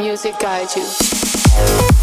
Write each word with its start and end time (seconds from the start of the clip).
music 0.00 0.38
guide 0.38 0.74
you. 0.76 1.99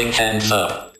fucking 0.00 0.12
hands 0.12 0.50
up. 0.50 0.99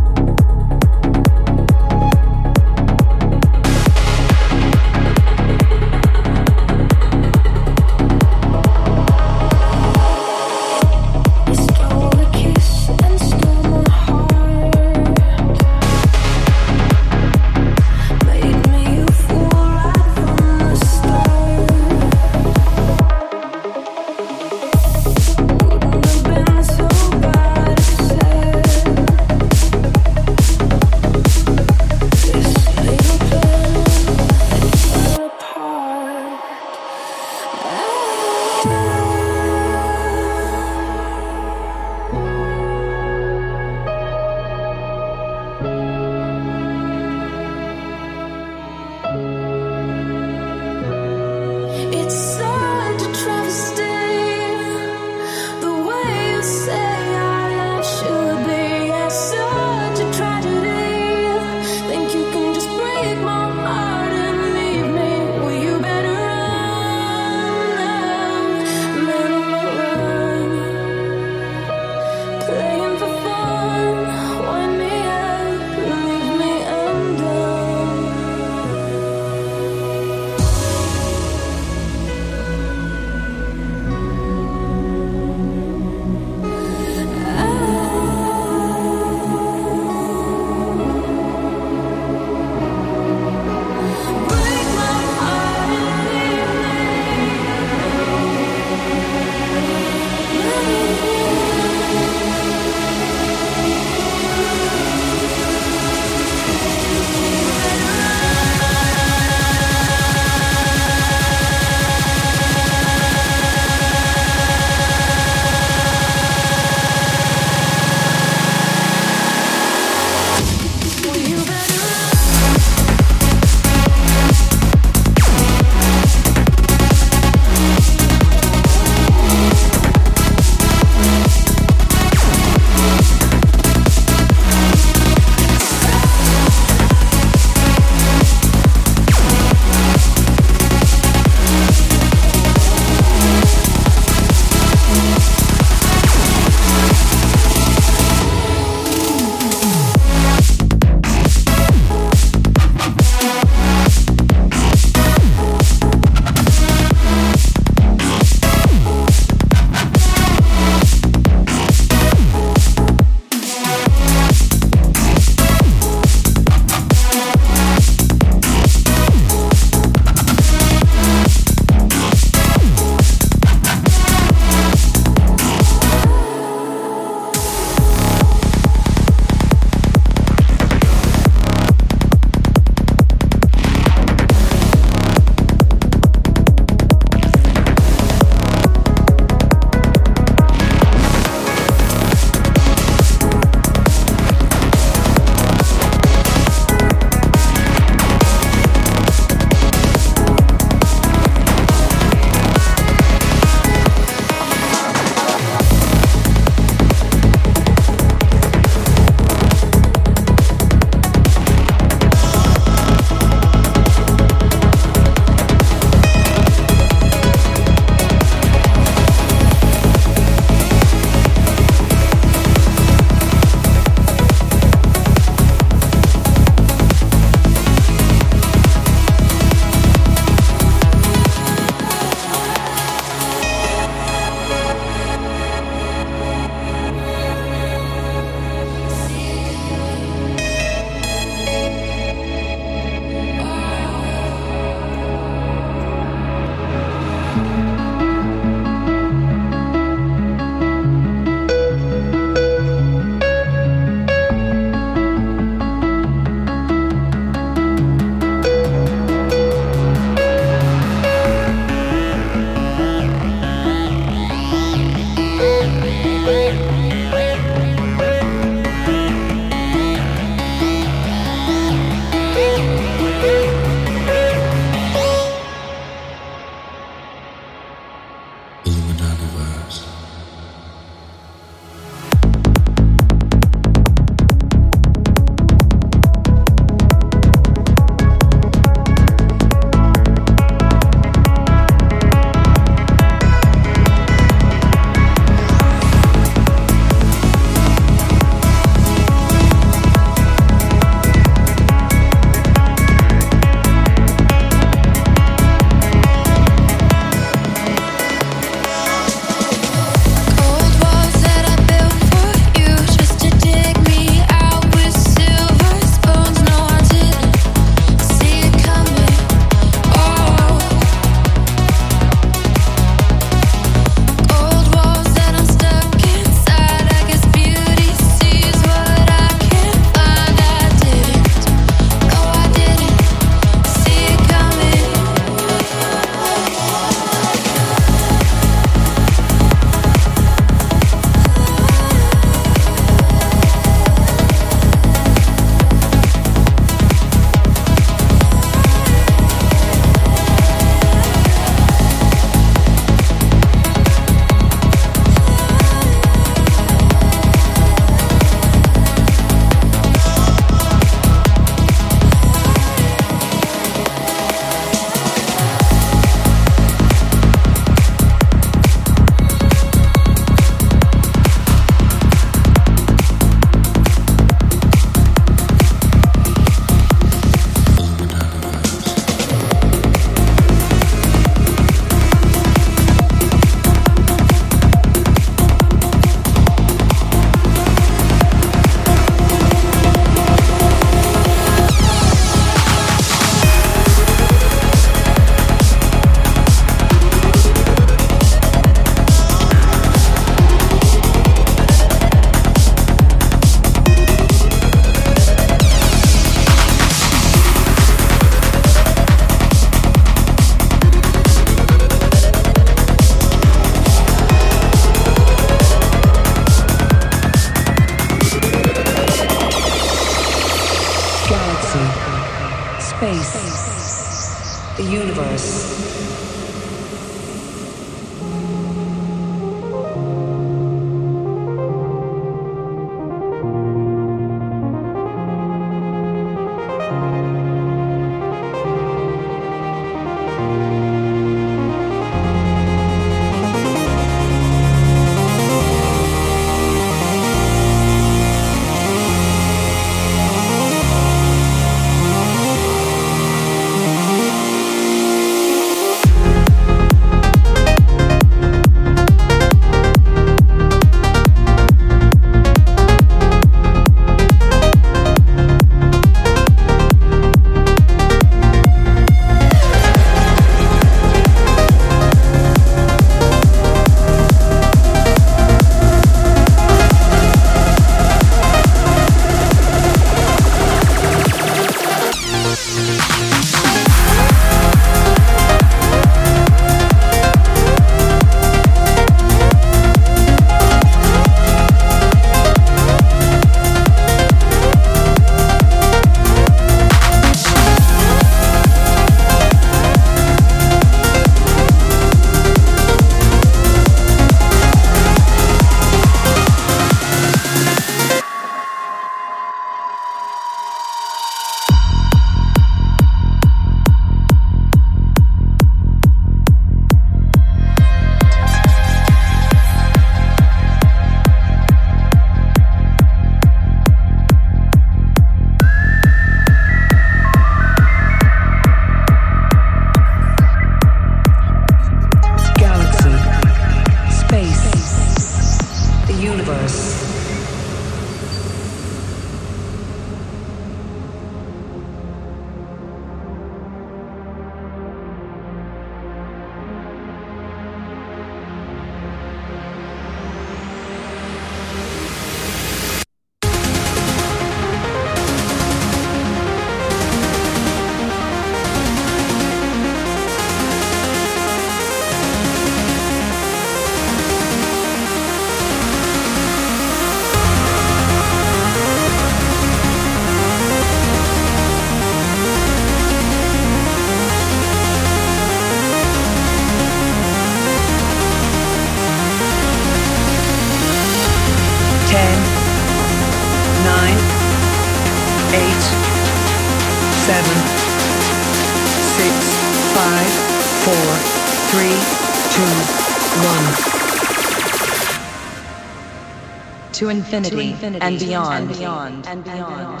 To 596.98 597.10
infinity, 597.10 597.50
to 597.50 597.60
infinity 597.60 598.04
and 598.04 598.18
beyond, 598.18 598.70
and 598.70 598.76
beyond, 598.76 599.26
and 599.28 599.44
beyond. 599.44 600.00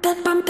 That 0.00 0.24
bump, 0.24 0.44